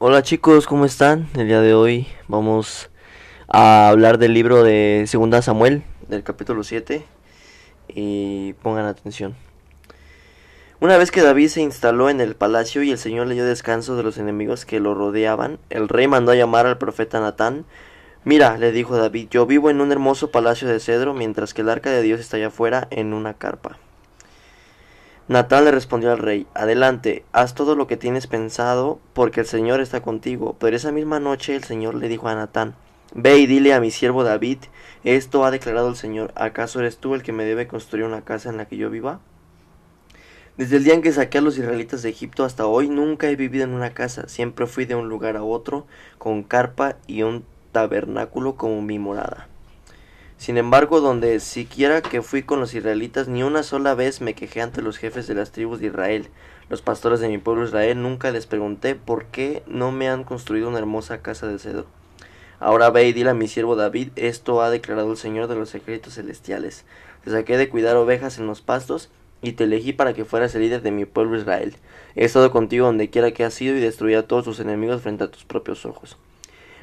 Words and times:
Hola 0.00 0.24
chicos, 0.24 0.66
¿cómo 0.66 0.86
están? 0.86 1.28
El 1.36 1.46
día 1.46 1.60
de 1.60 1.72
hoy 1.72 2.08
vamos 2.26 2.90
a 3.46 3.88
hablar 3.88 4.18
del 4.18 4.34
libro 4.34 4.64
de 4.64 5.04
Segunda 5.06 5.40
Samuel, 5.40 5.84
del 6.08 6.24
capítulo 6.24 6.64
7, 6.64 7.04
y 7.86 8.54
pongan 8.54 8.86
atención. 8.86 9.36
Una 10.80 10.98
vez 10.98 11.12
que 11.12 11.22
David 11.22 11.46
se 11.46 11.60
instaló 11.60 12.10
en 12.10 12.20
el 12.20 12.34
palacio 12.34 12.82
y 12.82 12.90
el 12.90 12.98
Señor 12.98 13.28
le 13.28 13.34
dio 13.34 13.44
descanso 13.44 13.94
de 13.94 14.02
los 14.02 14.18
enemigos 14.18 14.64
que 14.64 14.80
lo 14.80 14.96
rodeaban, 14.96 15.60
el 15.70 15.88
rey 15.88 16.08
mandó 16.08 16.32
a 16.32 16.36
llamar 16.36 16.66
al 16.66 16.76
profeta 16.76 17.20
Natán. 17.20 17.64
Mira, 18.24 18.58
le 18.58 18.72
dijo 18.72 18.96
David, 18.96 19.28
yo 19.30 19.46
vivo 19.46 19.70
en 19.70 19.80
un 19.80 19.92
hermoso 19.92 20.32
palacio 20.32 20.66
de 20.66 20.80
cedro, 20.80 21.14
mientras 21.14 21.54
que 21.54 21.62
el 21.62 21.68
arca 21.68 21.90
de 21.90 22.02
Dios 22.02 22.18
está 22.18 22.36
allá 22.36 22.48
afuera 22.48 22.88
en 22.90 23.14
una 23.14 23.34
carpa. 23.34 23.78
Natán 25.26 25.64
le 25.64 25.70
respondió 25.70 26.12
al 26.12 26.18
rey, 26.18 26.46
Adelante, 26.52 27.24
haz 27.32 27.54
todo 27.54 27.76
lo 27.76 27.86
que 27.86 27.96
tienes 27.96 28.26
pensado, 28.26 28.98
porque 29.14 29.40
el 29.40 29.46
Señor 29.46 29.80
está 29.80 30.02
contigo. 30.02 30.54
Pero 30.58 30.76
esa 30.76 30.92
misma 30.92 31.18
noche 31.18 31.56
el 31.56 31.64
Señor 31.64 31.94
le 31.94 32.08
dijo 32.08 32.28
a 32.28 32.34
Natán, 32.34 32.74
Ve 33.14 33.38
y 33.38 33.46
dile 33.46 33.72
a 33.72 33.80
mi 33.80 33.90
siervo 33.90 34.22
David, 34.22 34.58
esto 35.02 35.46
ha 35.46 35.50
declarado 35.50 35.88
el 35.88 35.96
Señor, 35.96 36.32
¿acaso 36.34 36.80
eres 36.80 36.98
tú 36.98 37.14
el 37.14 37.22
que 37.22 37.32
me 37.32 37.44
debe 37.44 37.66
construir 37.66 38.04
una 38.04 38.22
casa 38.22 38.50
en 38.50 38.58
la 38.58 38.66
que 38.66 38.76
yo 38.76 38.90
viva? 38.90 39.20
Desde 40.58 40.76
el 40.76 40.84
día 40.84 40.92
en 40.92 41.00
que 41.00 41.12
saqué 41.12 41.38
a 41.38 41.40
los 41.40 41.56
israelitas 41.56 42.02
de 42.02 42.10
Egipto 42.10 42.44
hasta 42.44 42.66
hoy 42.66 42.90
nunca 42.90 43.30
he 43.30 43.36
vivido 43.36 43.64
en 43.64 43.72
una 43.72 43.94
casa, 43.94 44.28
siempre 44.28 44.66
fui 44.66 44.84
de 44.84 44.94
un 44.94 45.08
lugar 45.08 45.36
a 45.36 45.42
otro, 45.42 45.86
con 46.18 46.42
carpa 46.42 46.96
y 47.06 47.22
un 47.22 47.46
tabernáculo 47.72 48.56
como 48.56 48.82
mi 48.82 48.98
morada. 48.98 49.48
Sin 50.36 50.58
embargo, 50.58 51.00
donde 51.00 51.40
siquiera 51.40 52.02
que 52.02 52.22
fui 52.22 52.42
con 52.42 52.60
los 52.60 52.74
israelitas, 52.74 53.28
ni 53.28 53.42
una 53.42 53.62
sola 53.62 53.94
vez 53.94 54.20
me 54.20 54.34
quejé 54.34 54.60
ante 54.60 54.82
los 54.82 54.98
jefes 54.98 55.26
de 55.26 55.34
las 55.34 55.52
tribus 55.52 55.80
de 55.80 55.86
Israel. 55.86 56.28
Los 56.68 56.82
pastores 56.82 57.20
de 57.20 57.28
mi 57.28 57.38
pueblo 57.38 57.64
Israel 57.64 58.02
nunca 58.02 58.30
les 58.30 58.46
pregunté 58.46 58.94
por 58.94 59.26
qué 59.26 59.62
no 59.66 59.92
me 59.92 60.08
han 60.08 60.24
construido 60.24 60.68
una 60.68 60.78
hermosa 60.78 61.22
casa 61.22 61.46
de 61.46 61.58
cedro. 61.58 61.86
Ahora 62.60 62.90
ve 62.90 63.08
y 63.08 63.12
dile 63.12 63.30
a 63.30 63.34
mi 63.34 63.48
siervo 63.48 63.76
David, 63.76 64.08
esto 64.16 64.62
ha 64.62 64.70
declarado 64.70 65.10
el 65.10 65.16
Señor 65.18 65.48
de 65.48 65.56
los 65.56 65.70
secretos 65.70 66.14
celestiales. 66.14 66.84
Te 67.24 67.30
saqué 67.30 67.56
de 67.56 67.68
cuidar 67.68 67.96
ovejas 67.96 68.38
en 68.38 68.46
los 68.46 68.60
pastos, 68.60 69.10
y 69.44 69.52
te 69.52 69.64
elegí 69.64 69.92
para 69.92 70.14
que 70.14 70.24
fueras 70.24 70.54
el 70.54 70.62
líder 70.62 70.82
de 70.82 70.90
mi 70.90 71.04
pueblo 71.04 71.36
Israel. 71.36 71.74
He 72.16 72.24
estado 72.24 72.50
contigo 72.50 72.86
donde 72.86 73.10
quiera 73.10 73.32
que 73.32 73.44
has 73.44 73.60
ido 73.60 73.76
y 73.76 73.80
destruí 73.80 74.14
a 74.14 74.26
todos 74.26 74.44
tus 74.44 74.60
enemigos 74.60 75.02
frente 75.02 75.24
a 75.24 75.30
tus 75.30 75.44
propios 75.44 75.84
ojos. 75.84 76.16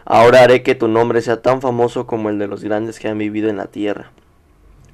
Ahora 0.06 0.44
haré 0.44 0.64
que 0.64 0.76
tu 0.76 0.88
nombre 0.88 1.22
sea 1.22 1.42
tan 1.42 1.62
famoso 1.62 2.08
como 2.08 2.30
el 2.30 2.40
de 2.40 2.48
los 2.48 2.64
grandes 2.64 3.00
que 3.00 3.08
han 3.08 3.18
vivido 3.18 3.50
en 3.50 3.58
la 3.58 3.68
tierra. 3.68 4.12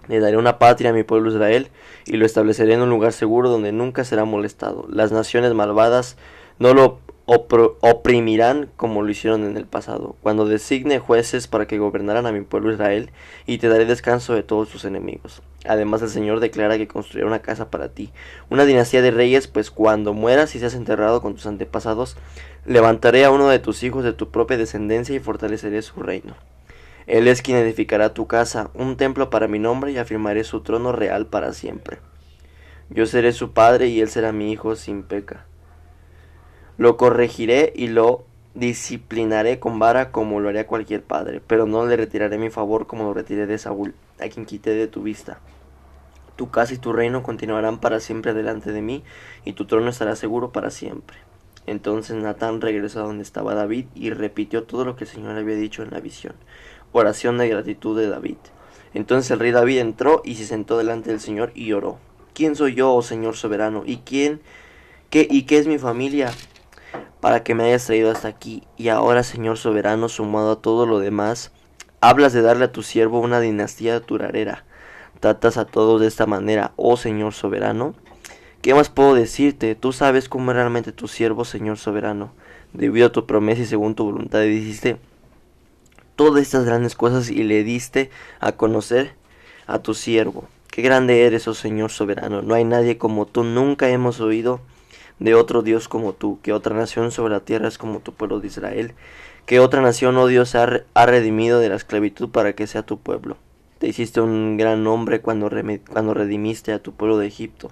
Le 0.08 0.20
daré 0.20 0.38
una 0.38 0.58
patria 0.58 0.92
a 0.92 0.94
mi 0.94 1.04
pueblo 1.04 1.32
Israel 1.32 1.70
y 2.06 2.18
lo 2.18 2.26
estableceré 2.26 2.74
en 2.74 2.82
un 2.82 2.90
lugar 2.90 3.14
seguro 3.14 3.50
donde 3.50 3.72
nunca 3.72 4.04
será 4.04 4.26
molestado. 4.26 4.86
Las 4.90 5.12
naciones 5.12 5.54
malvadas 5.54 6.18
no 6.60 6.74
lo 6.74 7.00
oprimirán 7.28 8.70
como 8.78 9.02
lo 9.02 9.10
hicieron 9.12 9.44
en 9.44 9.58
el 9.58 9.66
pasado, 9.66 10.16
cuando 10.22 10.46
designe 10.46 11.00
jueces 11.00 11.48
para 11.48 11.68
que 11.68 11.78
gobernaran 11.78 12.26
a 12.26 12.32
mi 12.32 12.42
pueblo 12.42 12.72
Israel, 12.72 13.12
y 13.46 13.58
te 13.58 13.68
daré 13.68 13.86
descanso 13.86 14.34
de 14.34 14.44
todos 14.44 14.70
tus 14.70 14.86
enemigos. 14.86 15.42
Además 15.66 16.02
el 16.02 16.10
Señor 16.10 16.40
declara 16.40 16.78
que 16.78 16.88
construirá 16.88 17.28
una 17.28 17.42
casa 17.42 17.70
para 17.70 17.90
ti, 17.90 18.14
una 18.50 18.64
dinastía 18.64 19.02
de 19.02 19.12
reyes, 19.12 19.48
pues 19.48 19.72
cuando 19.72 20.14
mueras 20.14 20.56
y 20.56 20.60
seas 20.60 20.74
enterrado 20.74 21.22
con 21.22 21.36
tus 21.36 21.46
antepasados, 21.46 22.16
levantaré 22.66 23.26
a 23.26 23.32
uno 23.32 23.50
de 23.50 23.60
tus 23.60 23.84
hijos 23.84 24.06
de 24.06 24.14
tu 24.14 24.32
propia 24.32 24.58
descendencia 24.58 25.14
y 25.14 25.20
fortaleceré 25.20 25.82
su 25.82 26.02
reino. 26.02 26.34
Él 27.08 27.28
es 27.28 27.42
quien 27.42 27.58
edificará 27.58 28.14
tu 28.14 28.28
casa, 28.28 28.70
un 28.74 28.96
templo 28.96 29.30
para 29.30 29.50
mi 29.50 29.60
nombre, 29.60 29.92
y 29.92 29.98
afirmaré 29.98 30.46
su 30.46 30.62
trono 30.62 30.94
real 30.94 31.28
para 31.28 31.52
siempre. 31.52 31.98
Yo 32.90 33.06
seré 33.06 33.34
su 33.34 33.52
padre 33.52 33.88
y 33.88 34.00
él 34.00 34.10
será 34.10 34.32
mi 34.32 34.50
hijo 34.54 34.78
sin 34.78 35.04
peca. 35.04 35.46
Lo 36.78 36.96
corregiré 36.96 37.74
y 37.76 37.88
lo 37.88 38.24
disciplinaré 38.54 39.60
con 39.60 39.80
vara 39.80 40.12
como 40.12 40.40
lo 40.40 40.50
haría 40.50 40.68
cualquier 40.68 41.02
padre, 41.02 41.42
pero 41.46 41.66
no 41.66 41.88
le 41.88 41.98
retiraré 41.98 42.38
mi 42.38 42.52
favor 42.52 42.86
como 42.86 43.04
lo 43.04 43.16
retiré 43.16 43.48
de 43.48 43.58
Saúl, 43.58 43.96
a 44.20 44.28
quien 44.30 44.46
quité 44.46 44.72
de 44.72 44.88
tu 44.88 45.02
vista. 45.02 45.40
Tu 46.36 46.52
casa 46.52 46.76
y 46.76 46.78
tu 46.78 46.94
reino 46.94 47.24
continuarán 47.24 47.80
para 47.80 48.00
siempre 48.00 48.36
delante 48.36 48.72
de 48.72 48.84
mí, 48.84 49.04
y 49.44 49.54
tu 49.54 49.66
trono 49.66 49.90
estará 49.90 50.16
seguro 50.16 50.52
para 50.52 50.70
siempre. 50.70 51.18
Entonces 51.66 52.16
Natán 52.16 52.62
regresó 52.62 53.00
a 53.00 53.08
donde 53.08 53.24
estaba 53.24 53.56
David 53.56 53.88
y 53.96 54.12
repitió 54.12 54.64
todo 54.64 54.86
lo 54.86 54.96
que 54.96 55.06
el 55.06 55.10
Señor 55.10 55.36
había 55.36 55.56
dicho 55.56 55.82
en 55.82 55.90
la 55.90 56.00
visión. 56.00 56.36
Oración 56.92 57.40
de 57.40 57.50
gratitud 57.50 57.98
de 58.00 58.08
David. 58.08 58.38
Entonces 58.94 59.32
el 59.32 59.40
rey 59.40 59.52
David 59.52 59.80
entró 59.80 60.22
y 60.24 60.36
se 60.36 60.46
sentó 60.46 60.78
delante 60.78 61.10
del 61.10 61.20
Señor 61.20 61.52
y 61.56 61.74
oró. 61.74 61.98
¿Quién 62.36 62.56
soy 62.56 62.76
yo, 62.76 62.94
oh 62.94 63.02
Señor 63.02 63.36
soberano? 63.36 63.82
¿Y 63.84 63.98
quién, 63.98 64.42
qué 65.10 65.28
y 65.30 65.44
qué 65.44 65.58
es 65.58 65.68
mi 65.68 65.80
familia 65.80 66.32
para 67.20 67.44
que 67.44 67.56
me 67.56 67.66
hayas 67.66 67.86
traído 67.86 68.12
hasta 68.12 68.28
aquí, 68.28 68.64
y 68.78 68.90
ahora, 68.90 69.24
Señor 69.24 69.58
soberano, 69.58 70.10
sumado 70.10 70.52
a 70.52 70.62
todo 70.62 70.86
lo 70.86 71.00
demás, 71.00 71.52
hablas 72.02 72.34
de 72.34 72.42
darle 72.42 72.66
a 72.66 72.72
tu 72.72 72.84
siervo 72.84 73.20
una 73.20 73.40
dinastía 73.40 74.00
duradera. 74.00 74.66
Tratas 75.20 75.58
a 75.58 75.66
todos 75.66 76.00
de 76.00 76.08
esta 76.08 76.26
manera, 76.26 76.74
oh 76.76 76.96
Señor 76.96 77.34
soberano. 77.34 77.96
¿Qué 78.62 78.74
más 78.74 78.90
puedo 78.90 79.16
decirte? 79.16 79.76
Tú 79.76 79.94
sabes 79.94 80.30
cómo 80.30 80.52
es 80.52 80.58
realmente 80.58 80.92
tu 80.92 81.08
siervo, 81.08 81.46
Señor 81.46 81.78
soberano. 81.78 82.32
Debido 82.74 83.08
a 83.08 83.12
tu 83.12 83.26
promesa 83.26 83.62
y 83.62 83.66
según 83.66 83.96
tu 83.96 84.04
voluntad, 84.04 84.42
dijiste 84.42 84.98
todas 86.16 86.42
estas 86.42 86.66
grandes 86.66 86.96
cosas 86.96 87.30
y 87.30 87.44
le 87.44 87.64
diste 87.64 88.10
a 88.40 88.52
conocer 88.54 89.16
a 89.66 89.80
tu 89.80 89.94
siervo. 89.94 90.46
Qué 90.70 90.82
grande 90.82 91.26
eres, 91.26 91.48
oh 91.48 91.54
Señor 91.54 91.92
soberano. 91.92 92.42
No 92.42 92.54
hay 92.54 92.64
nadie 92.64 92.98
como 92.98 93.26
tú, 93.26 93.44
nunca 93.44 93.90
hemos 93.90 94.20
oído 94.20 94.60
de 95.20 95.36
otro 95.36 95.62
Dios 95.62 95.88
como 95.88 96.14
tú, 96.14 96.40
que 96.42 96.54
otra 96.54 96.76
nación 96.76 97.12
sobre 97.12 97.34
la 97.34 97.40
tierra 97.40 97.68
es 97.68 97.78
como 97.78 98.00
tu 98.00 98.14
pueblo 98.14 98.40
de 98.40 98.48
Israel, 98.48 98.94
que 99.46 99.60
otra 99.60 99.82
nación, 99.82 100.18
oh 100.18 100.28
Dios, 100.28 100.56
ha, 100.56 100.82
ha 100.94 101.06
redimido 101.06 101.60
de 101.60 101.70
la 101.70 101.76
esclavitud 101.76 102.30
para 102.30 102.54
que 102.54 102.68
sea 102.68 102.84
tu 102.84 103.00
pueblo. 103.00 103.38
Te 103.80 103.88
hiciste 103.88 104.22
un 104.22 104.58
gran 104.58 104.84
nombre 104.84 105.22
cuando, 105.22 105.50
cuando 105.90 106.14
redimiste 106.14 106.74
a 106.74 106.80
tu 106.82 106.94
pueblo 106.94 107.18
de 107.18 107.28
Egipto. 107.28 107.72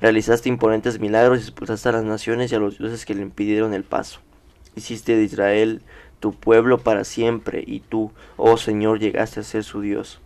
Realizaste 0.00 0.48
imponentes 0.48 0.98
milagros 1.00 1.38
y 1.38 1.42
expulsaste 1.42 1.88
a 1.88 1.92
las 1.92 2.04
naciones 2.04 2.50
y 2.50 2.54
a 2.56 2.58
los 2.58 2.78
dioses 2.78 3.06
que 3.06 3.14
le 3.14 3.22
impidieron 3.22 3.72
el 3.72 3.84
paso. 3.84 4.20
Hiciste 4.74 5.16
de 5.16 5.22
Israel 5.22 5.82
tu 6.20 6.32
pueblo 6.32 6.78
para 6.78 7.04
siempre, 7.04 7.62
y 7.66 7.80
tú, 7.80 8.10
oh 8.36 8.56
Señor, 8.56 8.98
llegaste 8.98 9.40
a 9.40 9.42
ser 9.42 9.62
su 9.62 9.82
Dios. 9.82 10.20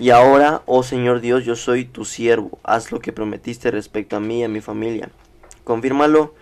Y 0.00 0.10
ahora, 0.10 0.62
oh 0.66 0.82
Señor 0.82 1.20
Dios, 1.20 1.44
yo 1.44 1.54
soy 1.54 1.84
tu 1.84 2.04
siervo, 2.04 2.58
haz 2.64 2.90
lo 2.90 2.98
que 2.98 3.12
prometiste 3.12 3.70
respecto 3.70 4.16
a 4.16 4.20
mí 4.20 4.40
y 4.40 4.42
a 4.42 4.48
mi 4.48 4.60
familia. 4.60 5.10
Confírmalo 5.62 6.34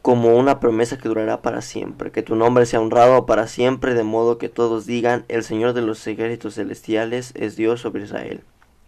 como 0.00 0.34
una 0.36 0.58
promesa 0.58 0.96
que 0.96 1.08
durará 1.08 1.42
para 1.42 1.60
siempre, 1.60 2.10
que 2.10 2.22
tu 2.22 2.34
nombre 2.34 2.64
sea 2.64 2.80
honrado 2.80 3.26
para 3.26 3.46
siempre, 3.46 3.92
de 3.92 4.02
modo 4.02 4.38
que 4.38 4.48
todos 4.48 4.86
digan, 4.86 5.26
el 5.28 5.44
Señor 5.44 5.74
de 5.74 5.82
los 5.82 6.06
ejércitos 6.06 6.54
celestiales 6.54 7.32
es 7.36 7.54
Dios 7.54 7.82
sobre 7.82 8.04
Israel. 8.04 8.40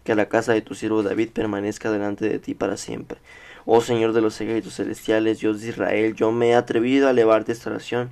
Que 0.04 0.14
la 0.14 0.28
casa 0.30 0.54
de 0.54 0.62
tu 0.62 0.74
siervo 0.74 1.02
David 1.02 1.28
permanezca 1.30 1.90
delante 1.90 2.28
de 2.28 2.38
ti 2.38 2.54
para 2.54 2.78
siempre. 2.78 3.18
Oh 3.66 3.82
Señor 3.82 4.14
de 4.14 4.22
los 4.22 4.40
ejércitos 4.40 4.74
celestiales, 4.76 5.40
Dios 5.40 5.60
de 5.60 5.68
Israel, 5.68 6.14
yo 6.14 6.32
me 6.32 6.48
he 6.48 6.54
atrevido 6.54 7.08
a 7.08 7.10
elevarte 7.10 7.52
esta 7.52 7.70
oración, 7.70 8.10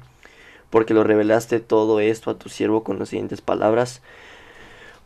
porque 0.68 0.94
lo 0.94 1.04
revelaste 1.04 1.58
todo 1.58 2.00
esto 2.00 2.30
a 2.30 2.38
tu 2.38 2.50
siervo 2.50 2.84
con 2.84 2.98
las 2.98 3.08
siguientes 3.08 3.40
palabras. 3.40 4.02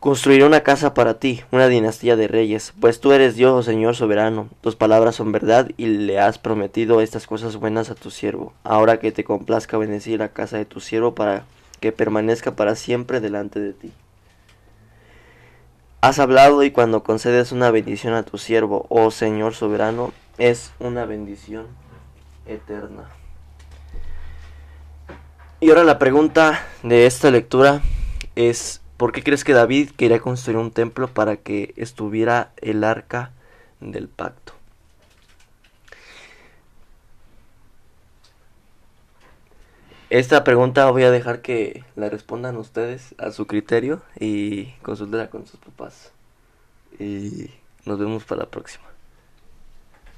Construiré 0.07 0.45
una 0.45 0.61
casa 0.61 0.93
para 0.93 1.15
ti, 1.15 1.43
una 1.51 1.67
dinastía 1.67 2.15
de 2.15 2.29
reyes, 2.29 2.73
pues 2.79 3.01
tú 3.01 3.11
eres 3.11 3.35
Dios, 3.35 3.51
oh 3.51 3.61
Señor 3.61 3.93
soberano, 3.93 4.47
tus 4.61 4.77
palabras 4.77 5.15
son 5.15 5.33
verdad 5.33 5.69
y 5.75 5.87
le 5.87 6.17
has 6.17 6.37
prometido 6.37 7.01
estas 7.01 7.27
cosas 7.27 7.57
buenas 7.57 7.89
a 7.89 7.95
tu 7.95 8.09
siervo. 8.09 8.53
Ahora 8.63 9.01
que 9.01 9.11
te 9.11 9.25
complazca 9.25 9.77
bendecir 9.77 10.19
la 10.19 10.29
casa 10.29 10.55
de 10.55 10.63
tu 10.63 10.79
siervo 10.79 11.13
para 11.13 11.43
que 11.81 11.91
permanezca 11.91 12.55
para 12.55 12.75
siempre 12.75 13.19
delante 13.19 13.59
de 13.59 13.73
ti. 13.73 13.91
Has 15.99 16.19
hablado 16.19 16.63
y 16.63 16.71
cuando 16.71 17.03
concedes 17.03 17.51
una 17.51 17.69
bendición 17.69 18.13
a 18.13 18.23
tu 18.23 18.37
siervo, 18.37 18.85
oh 18.87 19.11
Señor 19.11 19.55
soberano, 19.55 20.13
es 20.37 20.71
una 20.79 21.03
bendición 21.03 21.67
eterna. 22.45 23.09
Y 25.59 25.67
ahora 25.67 25.83
la 25.83 25.99
pregunta 25.99 26.65
de 26.81 27.07
esta 27.07 27.29
lectura 27.29 27.81
es 28.37 28.79
¿Por 28.97 29.11
qué 29.11 29.23
crees 29.23 29.43
que 29.43 29.53
David 29.53 29.91
quería 29.91 30.19
construir 30.19 30.57
un 30.57 30.71
templo 30.71 31.07
para 31.07 31.37
que 31.37 31.73
estuviera 31.77 32.51
el 32.57 32.83
arca 32.83 33.31
del 33.79 34.07
pacto? 34.07 34.53
Esta 40.09 40.43
pregunta 40.43 40.89
voy 40.89 41.03
a 41.03 41.11
dejar 41.11 41.41
que 41.41 41.83
la 41.95 42.09
respondan 42.09 42.57
ustedes 42.57 43.13
a 43.19 43.31
su 43.31 43.45
criterio 43.45 44.01
y 44.19 44.71
consultenla 44.81 45.29
con 45.29 45.45
sus 45.45 45.59
papás. 45.59 46.11
Y 46.97 47.51
nos 47.85 47.99
vemos 47.99 48.23
para 48.23 48.43
la 48.43 48.49
próxima. 48.49 48.86